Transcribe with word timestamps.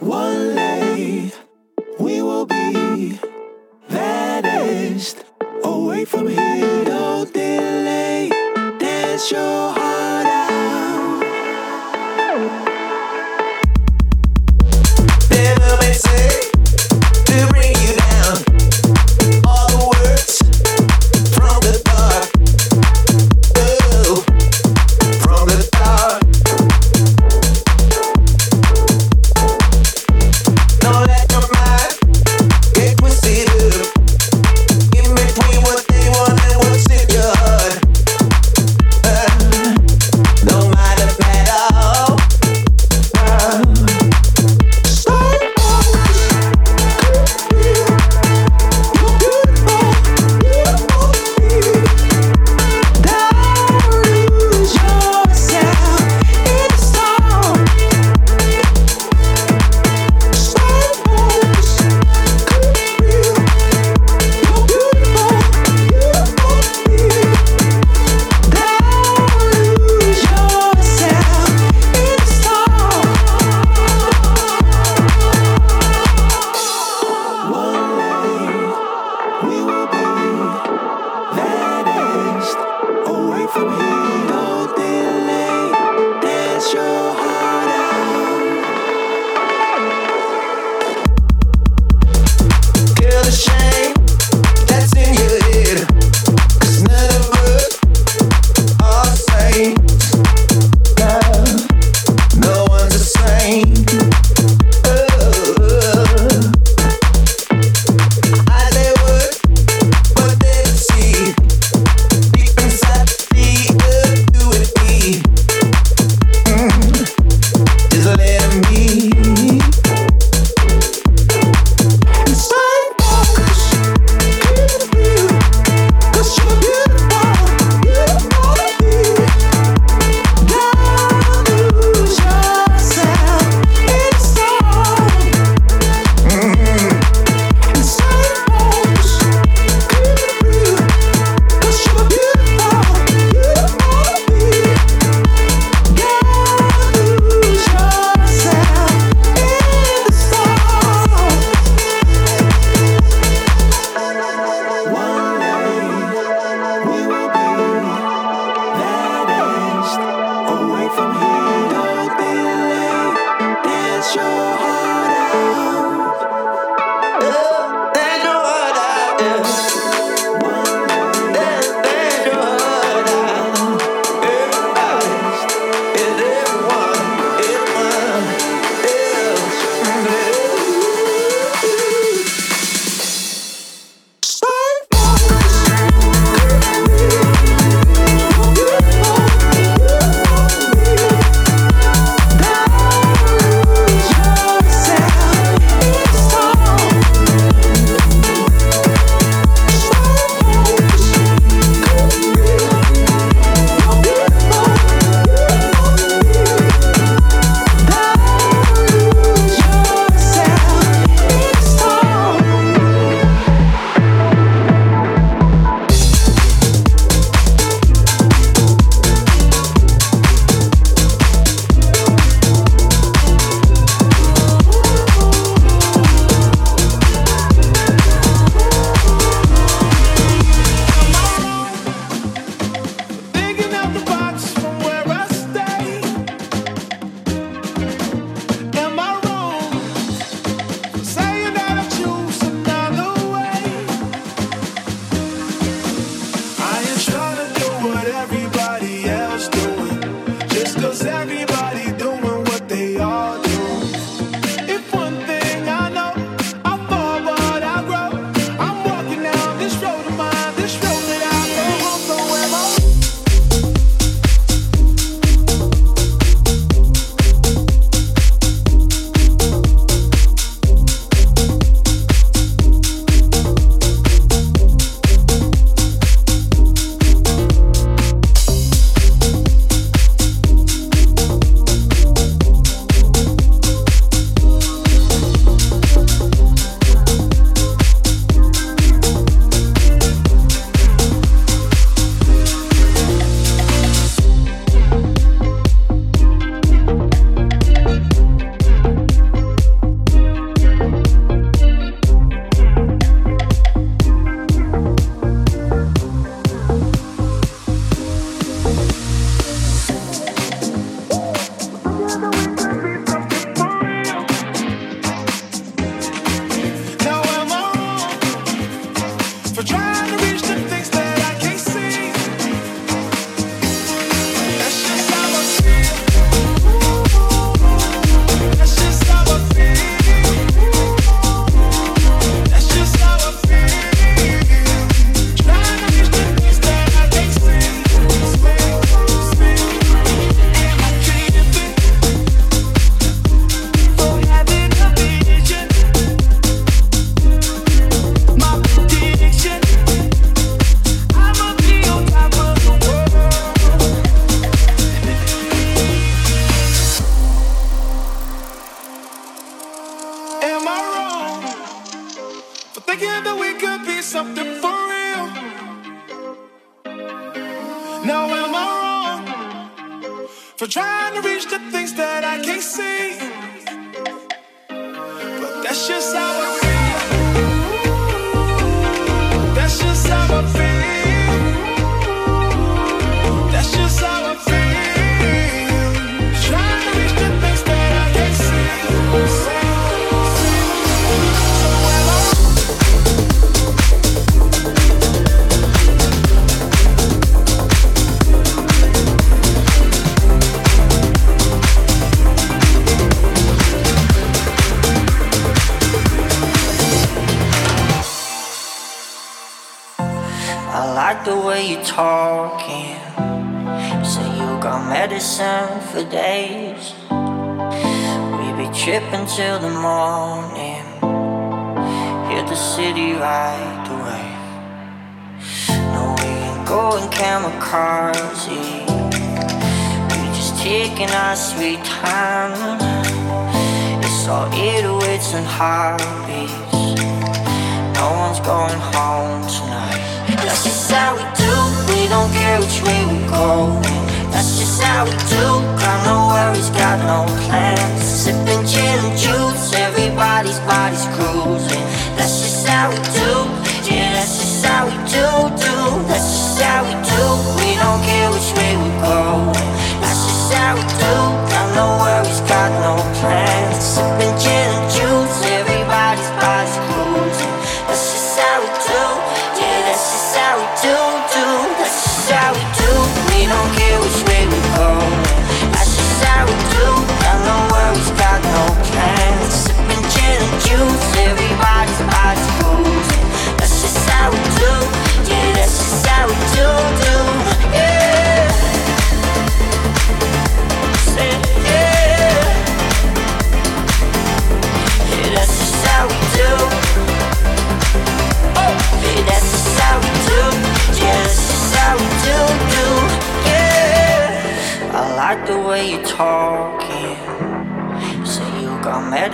One 0.00 0.54
day 0.54 1.30
we 1.98 2.22
will 2.22 2.46
be 2.46 3.18
vanished 3.86 5.18
away 5.62 6.06
from 6.06 6.26
here. 6.26 6.84
Don't 6.86 7.30
delay, 7.34 8.30
dance 8.78 9.30
your 9.30 9.40
heart. 9.72 9.79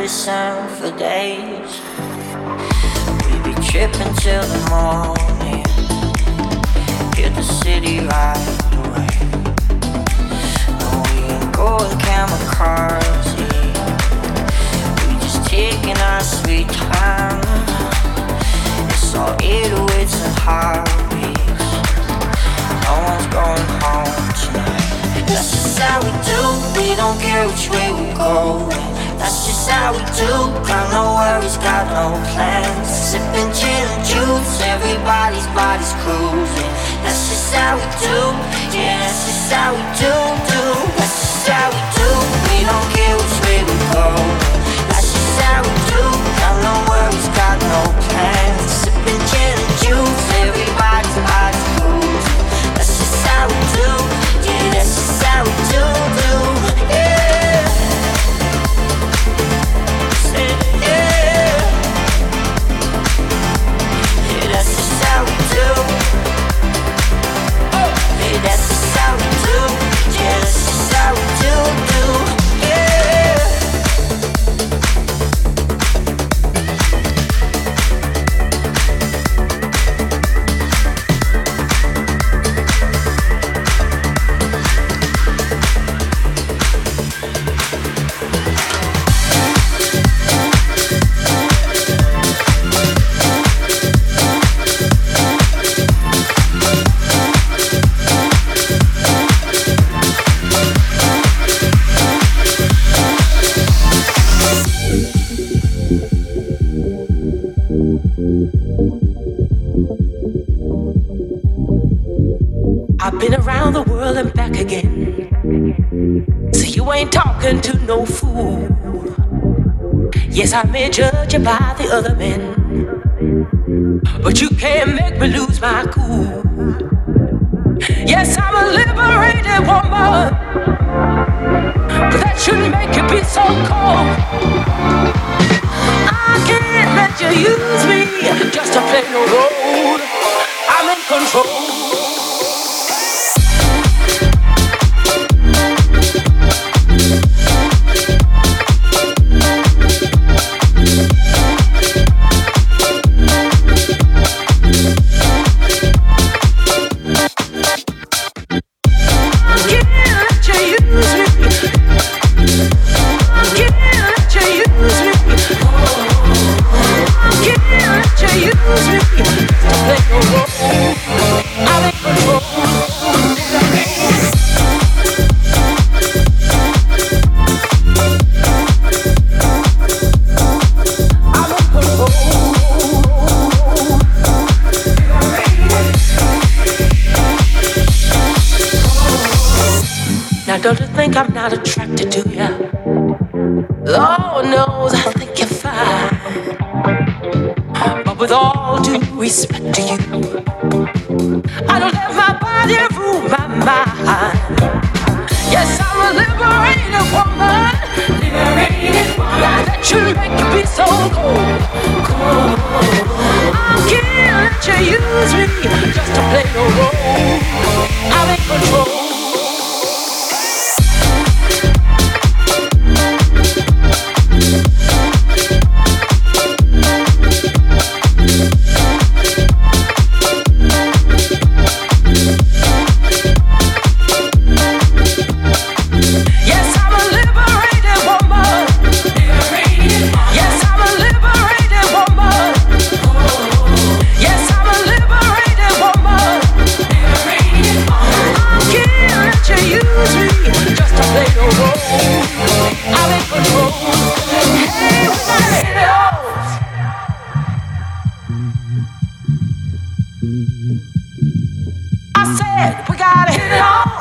the 0.07 0.13
sun 0.13 0.69
for 0.77 0.97
days. 0.97 1.81
We 3.27 3.35
be 3.43 3.55
tripping 3.67 4.15
till 4.23 4.45
the 4.55 4.63
morning. 4.71 5.67
Hit 7.17 7.35
the 7.35 7.43
city 7.43 7.99
right 7.99 8.47
away. 8.79 9.11
No, 10.79 10.89
we 11.07 11.17
ain't 11.35 11.51
going 11.53 11.91
kamikaze. 12.07 13.35
We 15.09 15.15
just 15.25 15.45
taking 15.49 15.99
our 15.99 16.23
sweet 16.23 16.69
time. 16.69 17.43
It's 18.91 19.13
all 19.13 19.35
Inuits 19.43 20.23
and 20.23 20.39
hobbies. 20.47 21.67
No 22.87 22.95
one's 23.11 23.27
going 23.35 23.69
home 23.83 24.27
tonight. 24.39 25.27
This 25.27 25.53
is 25.53 25.79
how 25.79 25.99
we 25.99 26.13
do. 26.31 26.41
We 26.79 26.95
don't 26.95 27.19
care 27.21 27.49
which 27.49 27.69
way 27.71 27.91
we're 27.91 28.15
going. 28.15 28.96
That's 29.27 29.45
just 29.45 29.69
how 29.69 29.91
we 29.91 29.99
do. 30.15 30.31
Got 30.69 30.87
no 30.93 31.19
worries, 31.19 31.57
got 31.57 31.91
no 31.91 32.15
plans. 32.31 32.87
Sipping 32.87 33.51
gin 33.51 33.83
and 33.91 34.05
juice, 34.07 34.61
everybody's 34.63 35.49
body's 35.49 35.93
cruising. 36.05 36.73
That's 37.03 37.27
just 37.29 37.53
how 37.53 37.75
we 37.75 37.83
do. 38.07 38.19
Yeah, 38.71 39.01
that's 39.01 39.27
just 39.27 39.53
how 39.53 39.75
we 39.75 39.83
do, 39.99 40.15
do. 40.47 40.63
That's 40.95 41.11
just 41.11 41.49
how 41.49 41.71
we 41.75 42.41
do. 42.41 42.46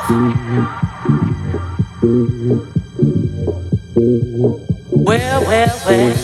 Well, 0.08 0.22
well, 4.94 5.80
well. 5.84 6.14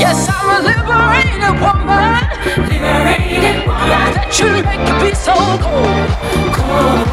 Yes, 0.00 0.26
I'm 0.28 0.50
a 0.50 0.66
liberated 0.66 1.54
woman. 1.62 2.18
Liberated 2.66 3.62
woman. 3.68 4.10
You 4.34 4.48
make 4.64 4.90
me 5.00 5.14
so 5.14 5.34
cold. 5.62 6.10
cold. 6.50 7.06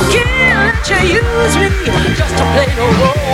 I 0.00 0.72
let 0.72 0.88
you 0.88 0.96
use 1.12 1.54
me 1.56 1.68
just 2.16 2.34
to 2.38 2.44
play 2.54 2.70
the 2.74 2.86
role. 3.02 3.27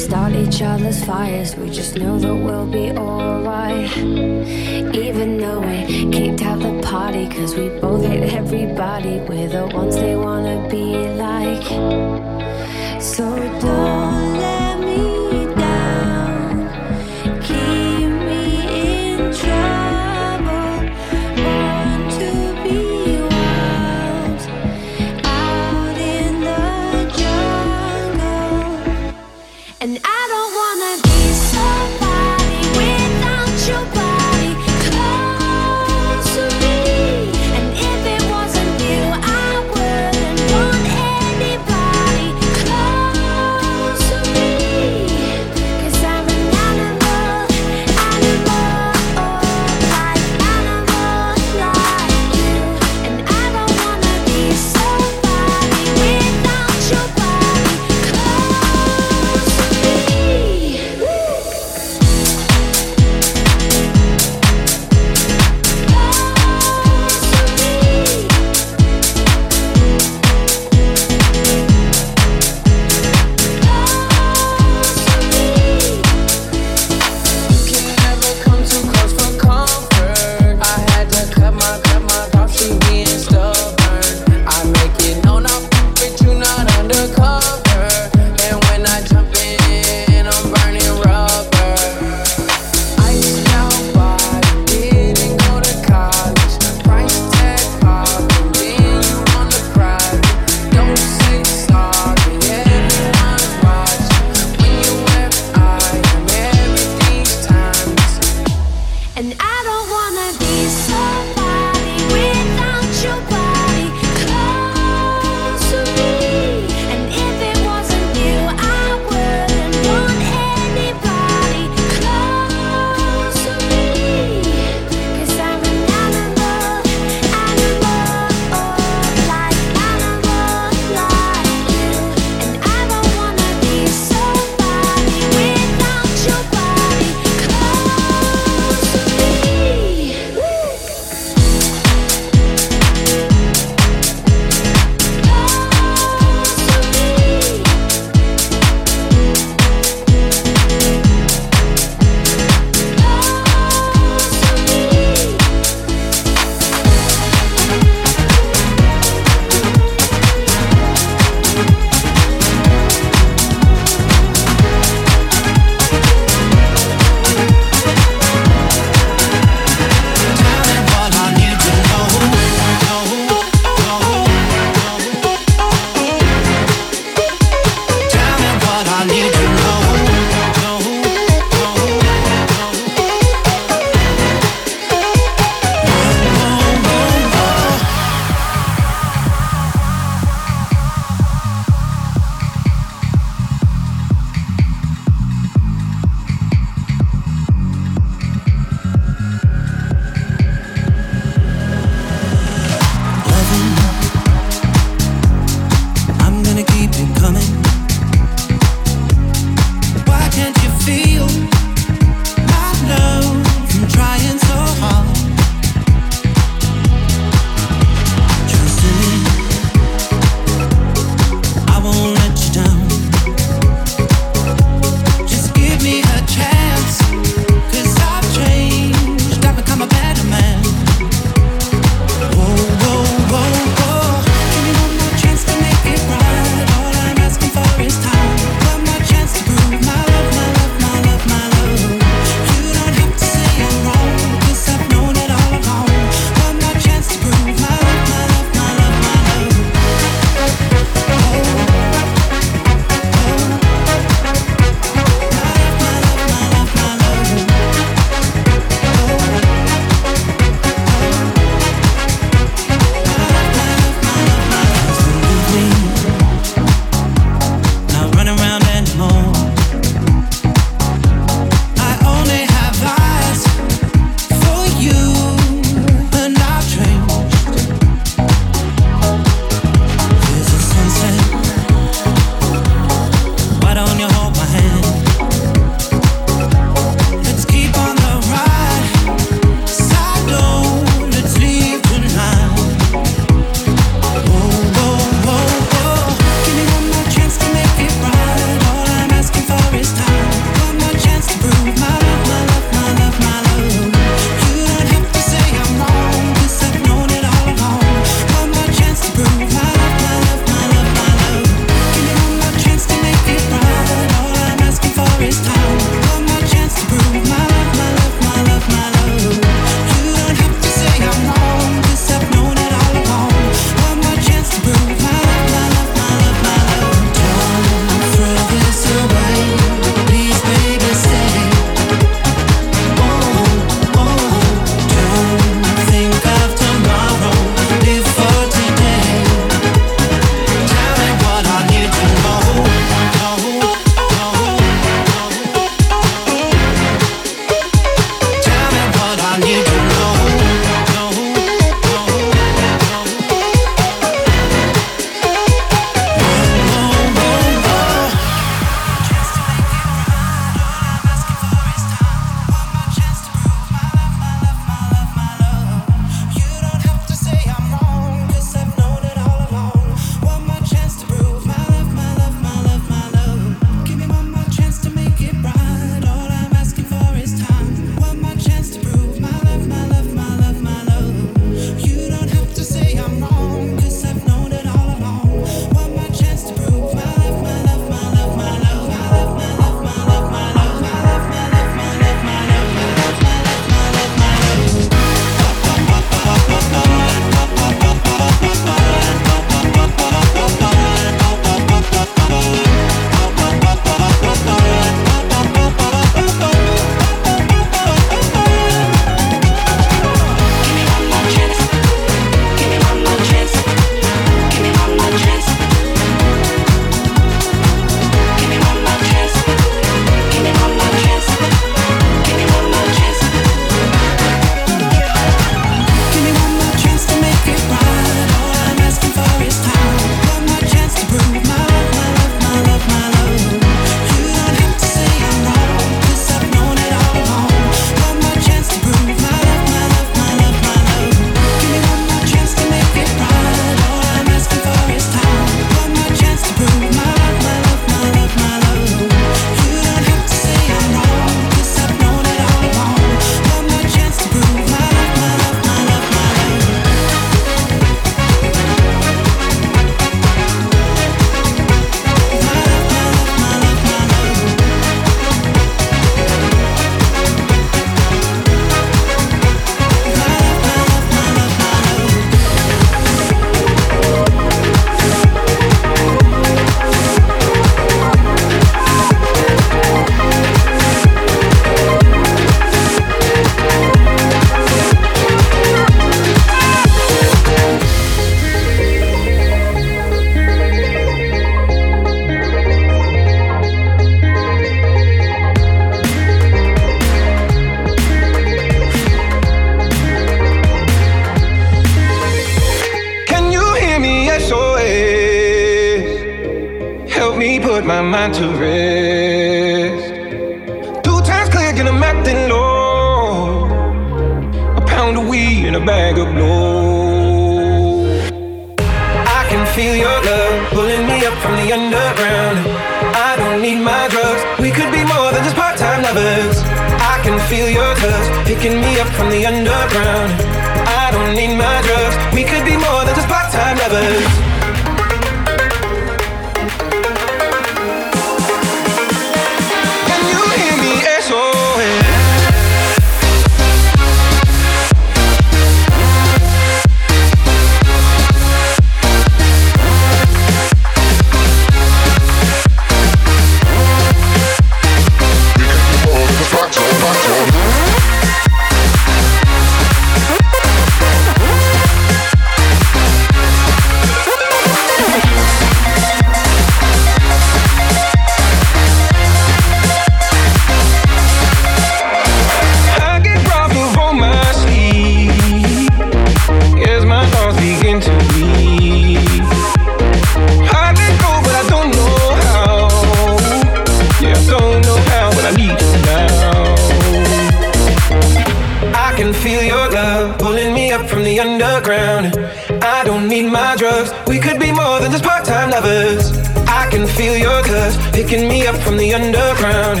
don't 593.16 593.28
need 593.28 593.50
my 593.50 593.74
drugs. 593.76 594.12
We 594.26 594.38
could 594.38 594.60
be 594.60 594.70
more 594.72 595.00
than 595.00 595.10
just 595.10 595.24
part 595.24 595.44
time 595.44 595.70
lovers. 595.70 596.32
I 596.68 596.86
can 596.90 597.06
feel 597.06 597.34
your 597.36 597.62
touch 597.62 597.94
picking 598.12 598.46
me 598.46 598.66
up 598.66 598.76
from 598.82 598.98
the 598.98 599.14
underground. 599.14 600.00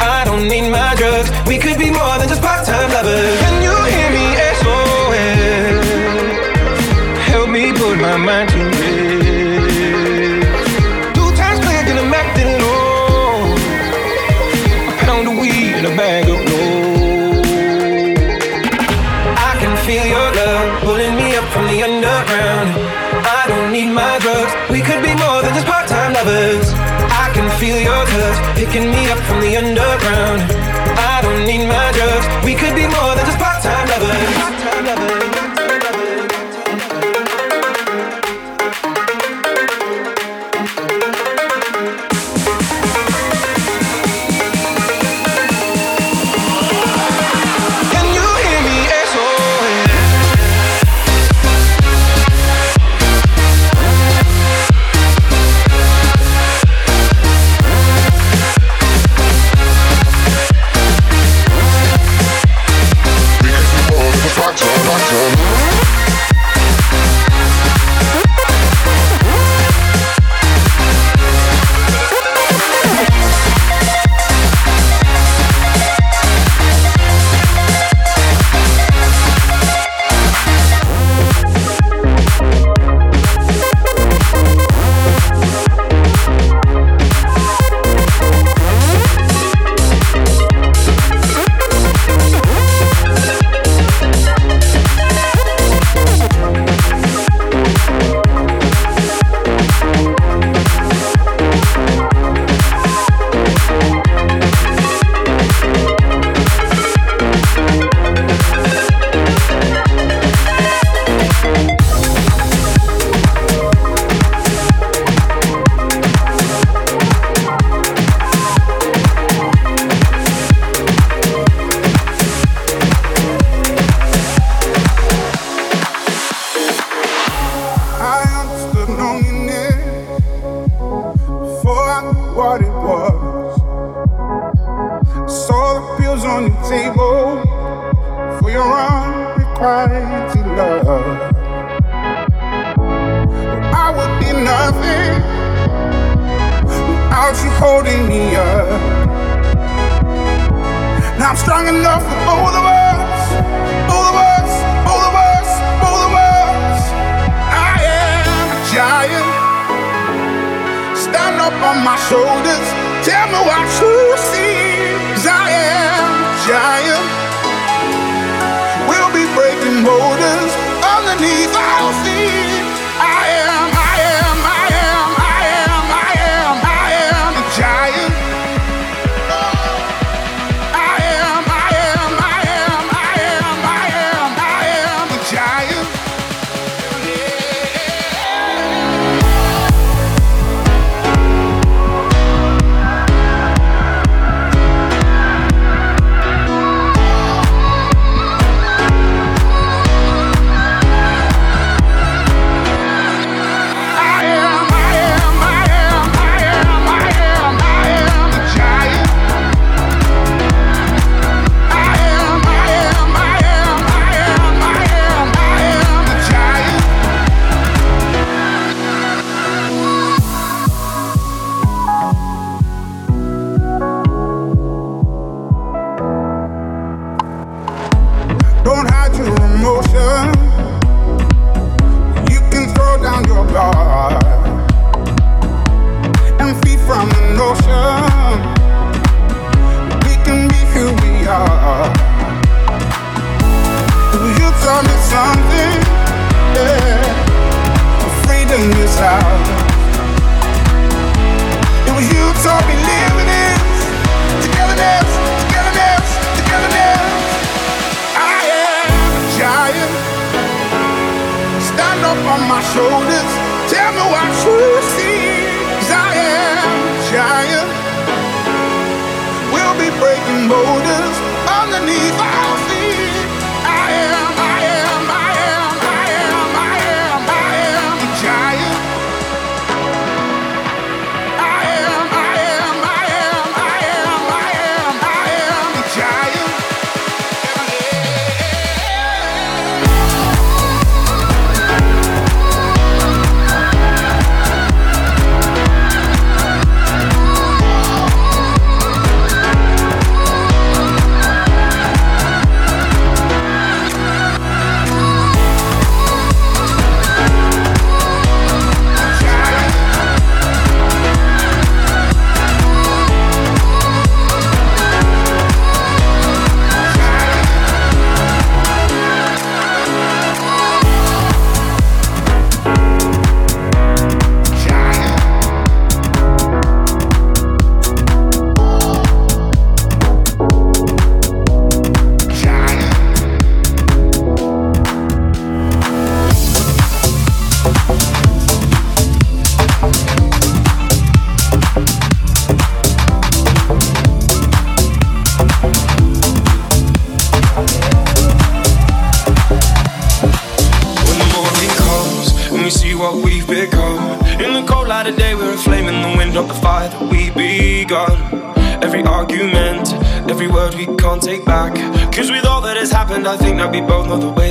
I 0.00 0.24
don't 0.24 0.46
need 0.46 0.70
my 0.70 0.94
drugs. 0.94 1.28
We 1.48 1.58
could 1.58 1.78
be 1.78 1.90
more 1.90 2.14
than 2.18 2.28
just 2.28 2.40
part 2.40 2.64
time 2.64 2.90
lovers. 2.90 3.40
Can 3.40 3.62
you 3.62 3.76
hear? 3.90 4.01
picking 28.72 28.90
me 28.90 29.10
up 29.10 29.18
from 29.18 29.40
the 29.42 29.54
underground. 29.54 30.71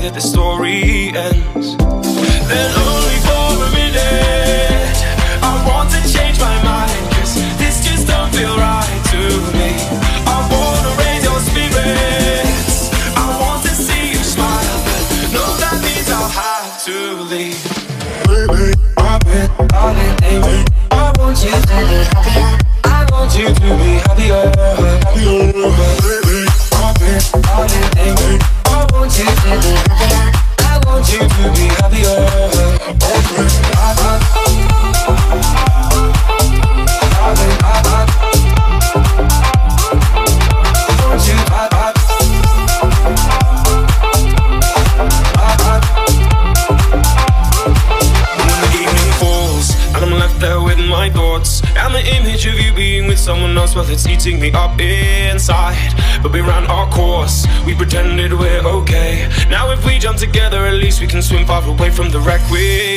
Both 0.02 0.10
know 0.10 0.16
the 0.16 0.41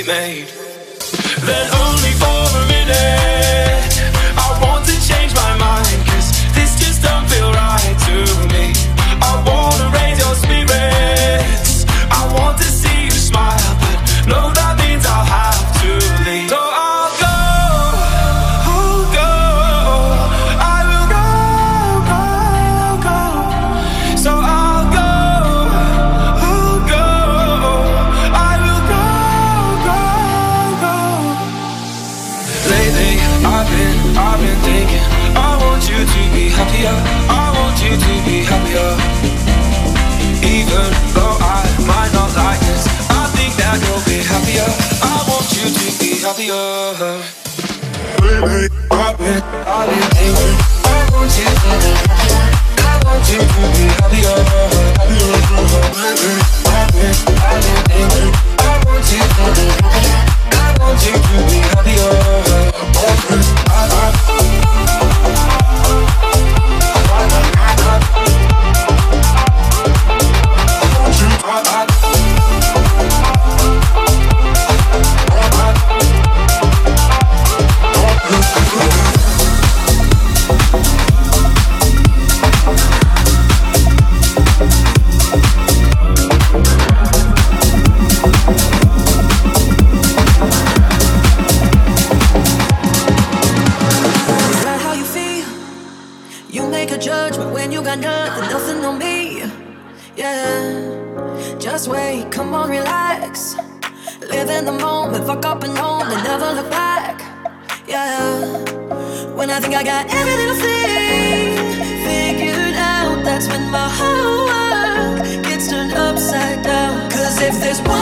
made. 0.06 0.63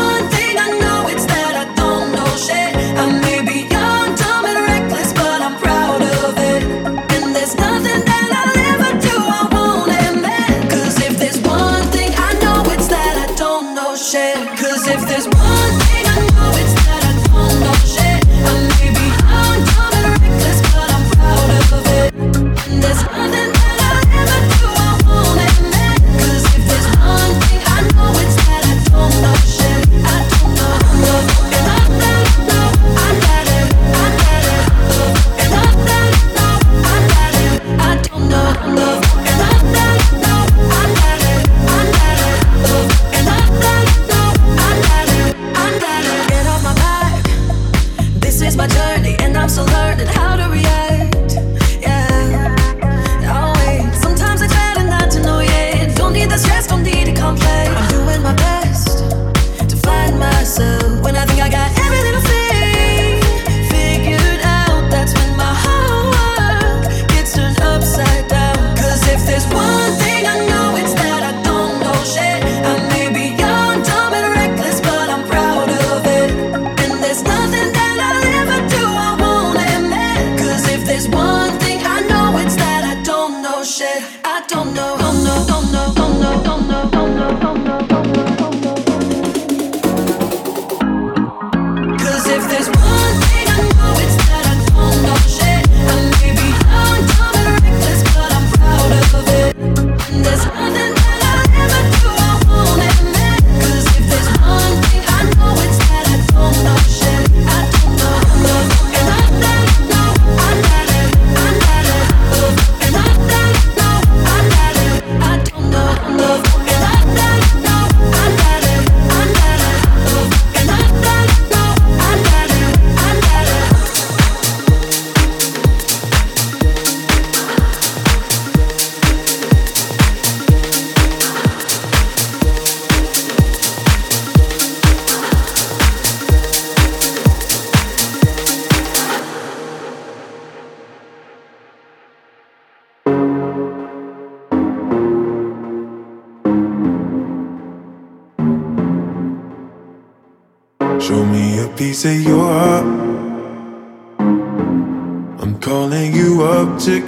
One 0.03 0.29
thing 0.35 0.57
I 0.59 0.69
know, 0.83 1.02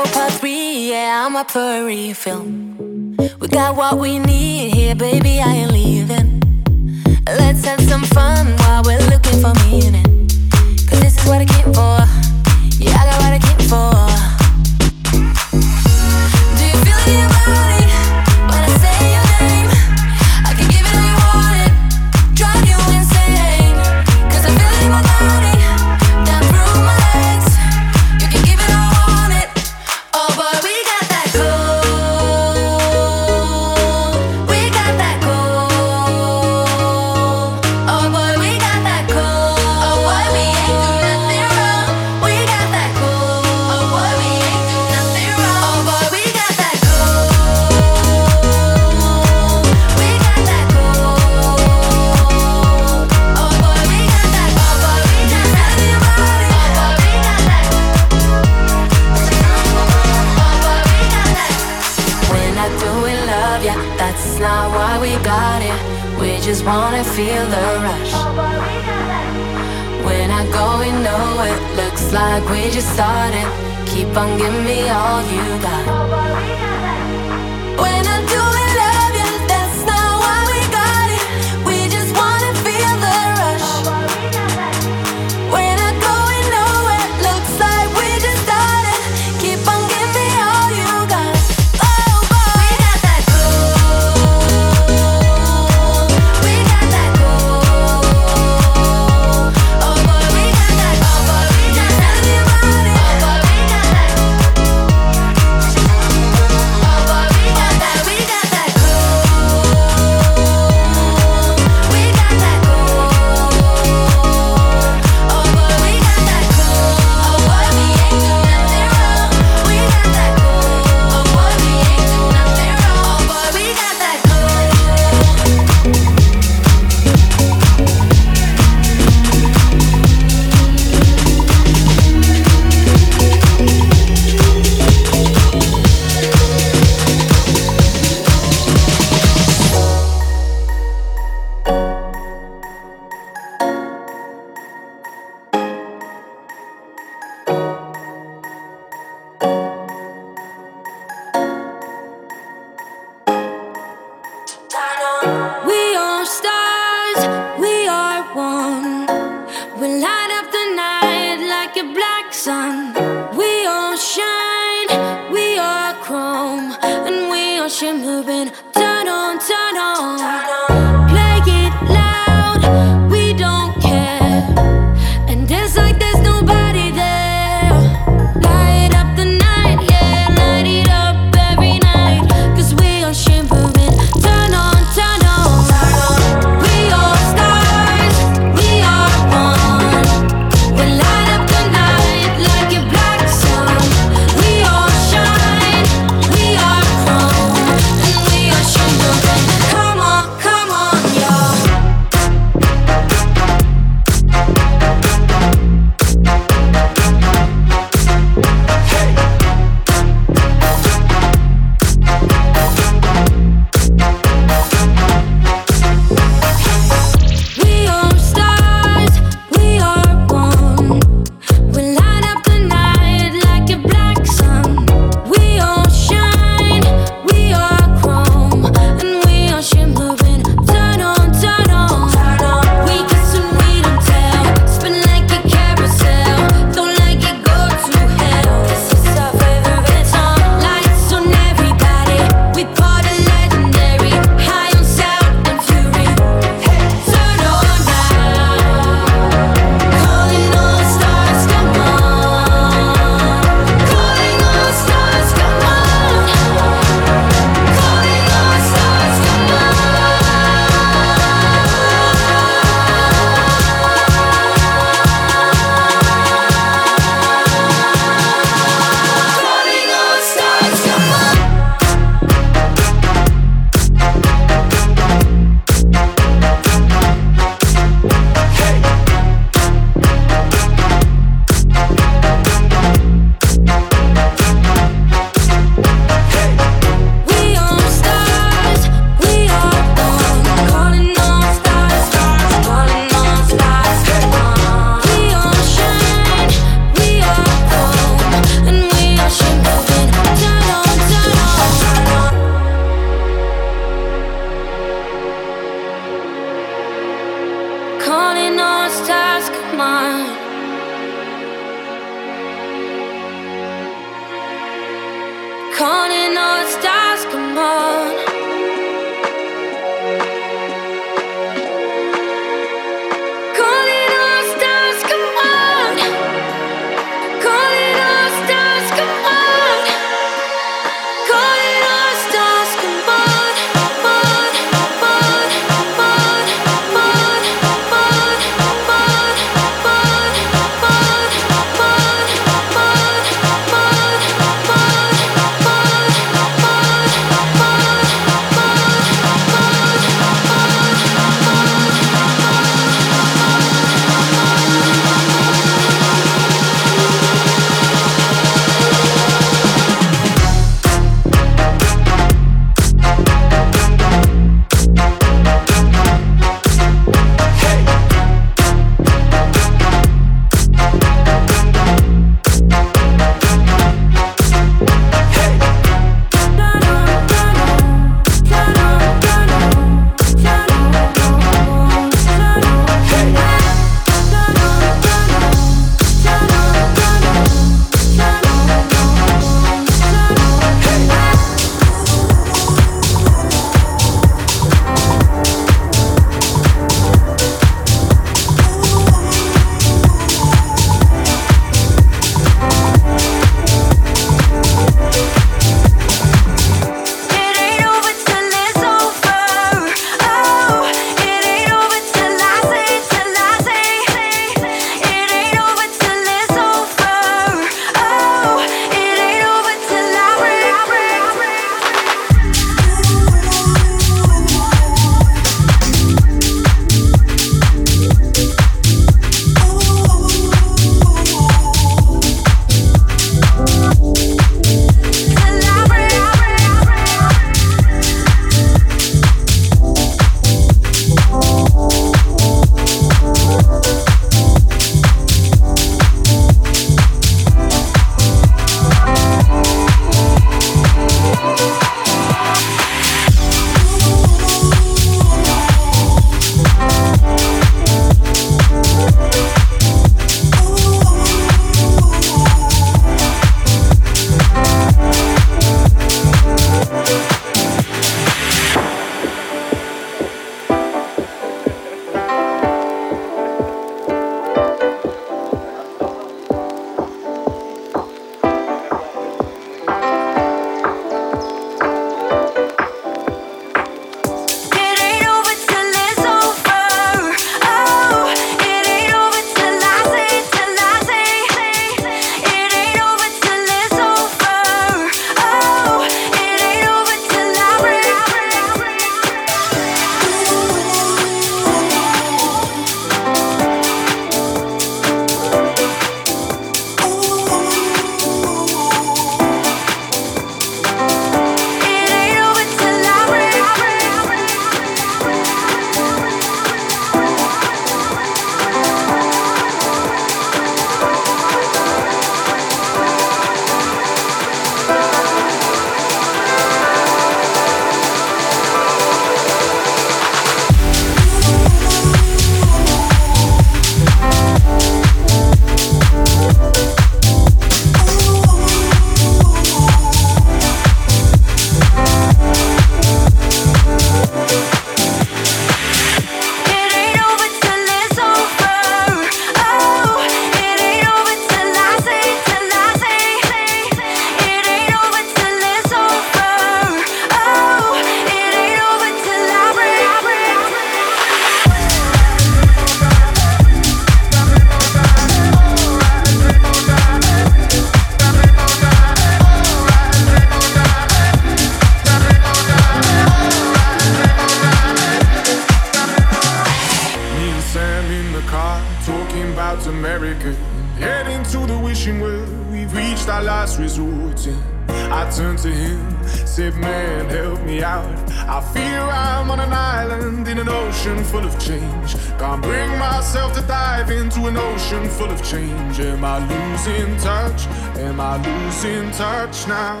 Heading 580.98 581.42
to 581.44 581.66
the 581.66 581.78
wishing 581.78 582.20
well. 582.20 582.46
We've 582.70 582.92
reached 582.94 583.28
our 583.28 583.42
last 583.42 583.78
resort. 583.78 584.48
I 584.88 585.30
turned 585.30 585.58
to 585.60 585.68
him, 585.68 586.26
said, 586.26 586.74
Man, 586.76 587.28
help 587.28 587.60
me 587.62 587.82
out. 587.82 588.06
I 588.48 588.60
fear 588.72 589.00
I'm 589.00 589.50
on 589.50 589.60
an 589.60 589.72
island 589.72 590.46
in 590.46 590.58
an 590.58 590.68
ocean 590.68 591.24
full 591.24 591.44
of 591.44 591.58
change. 591.58 592.14
Can't 592.38 592.62
bring 592.62 592.90
myself 592.98 593.54
to 593.54 593.62
dive 593.62 594.10
into 594.10 594.46
an 594.46 594.56
ocean 594.56 595.08
full 595.08 595.30
of 595.30 595.42
change. 595.44 596.00
Am 596.00 596.24
I 596.24 596.38
losing 596.38 597.16
touch? 597.18 597.66
Am 597.98 598.20
I 598.20 598.36
losing 598.36 599.10
touch 599.12 599.66
now? 599.66 600.00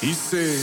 He 0.00 0.12
said, 0.12 0.60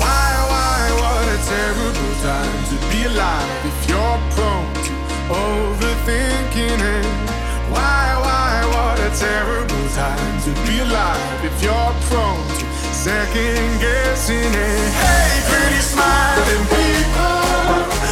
why, 0.00 0.30
why, 0.50 0.78
what 1.00 1.26
a 1.28 1.38
terrible 1.48 2.14
time 2.22 2.64
to 2.70 2.76
be 2.90 3.04
alive 3.04 3.66
if 3.66 3.88
you're 3.88 4.20
prone 4.32 4.74
to 4.86 4.98
overthinking 5.28 6.80
it. 6.80 7.37
Why, 7.70 8.04
why, 8.24 8.52
what 8.72 8.98
a 9.00 9.10
terrible 9.16 9.88
time 9.94 10.40
to 10.42 10.50
be 10.66 10.80
alive 10.80 11.44
if 11.44 11.62
you're 11.62 11.92
prone 12.08 12.48
to 12.58 12.66
second 12.92 13.80
guessing 13.80 14.52
it. 14.52 14.92
Hey, 15.02 15.32
pretty 15.48 15.80
smiling 15.80 16.64
people. 16.72 18.07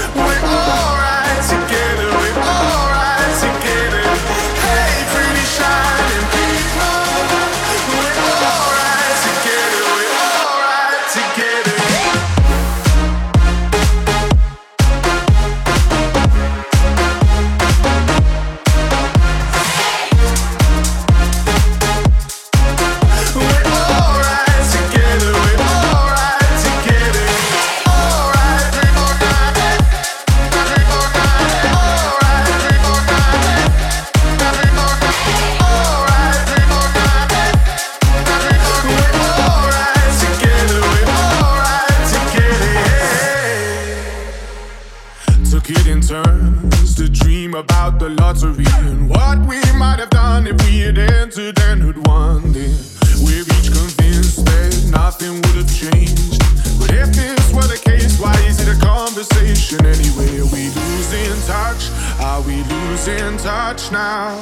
Are 62.28 62.42
we 62.42 62.56
losing 62.64 63.36
touch 63.38 63.92
now? 63.92 64.34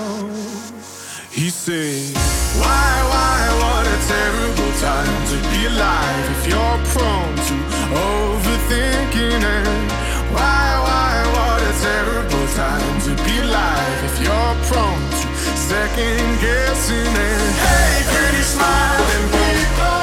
He 1.30 1.50
said, 1.50 2.16
Why, 2.56 2.90
why, 3.12 3.38
what 3.60 3.84
a 3.86 3.98
terrible 4.08 4.72
time 4.80 5.20
to 5.30 5.36
be 5.52 5.60
alive 5.66 6.24
if 6.34 6.42
you're 6.48 6.80
prone 6.96 7.36
to 7.48 7.56
overthinking 7.92 9.42
and 9.56 9.90
why, 10.32 10.64
why, 10.86 11.12
what 11.36 11.60
a 11.60 11.74
terrible 11.84 12.46
time 12.56 12.96
to 13.06 13.12
be 13.22 13.34
alive 13.44 13.98
if 14.08 14.16
you're 14.24 14.56
prone 14.64 15.04
to 15.20 15.26
second 15.68 16.24
guessing 16.40 17.14
and 17.28 17.52
hey, 17.68 17.94
pretty 18.12 18.44
smiling 18.54 19.26
people, 19.36 20.00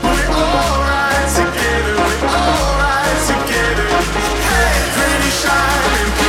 we're 0.00 0.32
alright 0.32 1.28
together, 1.40 1.94
we're 2.00 2.40
alright 2.40 3.20
together. 3.30 3.88
Hey, 4.48 4.76
pretty 4.96 5.30
shining 5.44 6.10
people. 6.16 6.25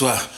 soit 0.00 0.29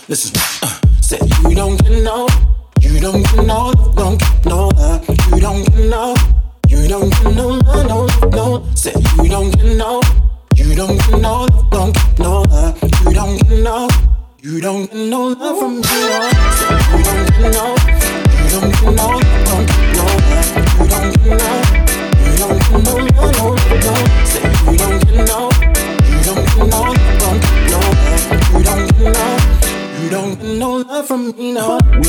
We 32.03 32.09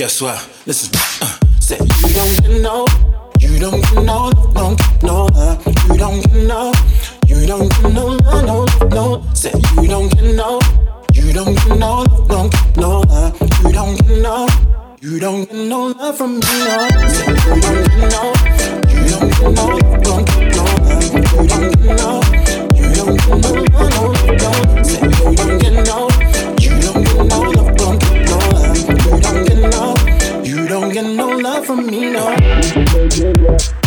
guess 0.00 0.22
what? 0.22 0.48
Listen, 0.64 0.98
uh, 1.20 1.36
say 1.60 1.76
you 1.76 2.14
don't 2.14 2.40
get 2.40 2.62
no, 2.62 2.86
you 3.38 3.58
don't 3.58 3.82
get 3.82 4.02
no, 4.02 4.30
don't 4.54 4.78
get 4.78 5.02
no, 5.02 5.28
uh, 5.34 5.60
you 5.90 5.98
don't 5.98 6.22
get 6.22 6.42
no, 6.48 6.72
you 7.26 7.46
don't 7.46 7.68
get 7.68 7.92
no, 7.92 8.16
no, 8.16 8.40
no, 8.40 8.64
no. 8.88 9.34
Say 9.34 9.52
you 9.76 9.88
don't 9.88 10.10
get 10.10 10.34
no, 10.34 10.58
you 11.12 11.34
don't 11.34 11.54
get 11.54 11.78
no, 11.78 12.06
don't 12.28 12.50
get 12.50 12.76
no, 12.78 13.04
uh, 13.10 13.30
you 13.62 13.72
don't 13.72 13.98
get 14.00 14.22
no, 14.22 14.48
you 15.02 15.20
don't 15.20 15.44
get 15.44 15.68
no 15.68 15.88
love 15.88 16.16
from 16.16 16.38
me. 16.38 16.46
No. 16.64 16.88
You 17.52 17.60
don't 17.60 17.84
get 17.84 18.00
no, 18.08 18.32
you 18.88 19.04
don't 19.10 19.28
get 19.28 19.52
no, 19.52 19.66
don't 20.00 20.24
get 20.24 20.56
no, 20.56 20.64
uh, 20.80 21.00
you 21.04 21.48
don't 21.52 21.76
get 21.76 21.92
no, 22.00 22.22
you 22.74 22.88
don't 22.96 23.16
get 23.18 23.36
no, 23.36 23.52
no, 23.84 24.12
no. 24.40 24.82
Say 24.82 25.02
you 25.04 25.36
don't 25.36 25.58
get 25.60 25.86
no. 25.86 26.29
for 31.64 31.76
me 31.76 32.10
no. 32.10 33.79